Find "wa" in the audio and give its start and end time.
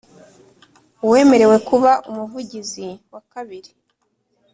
3.11-3.21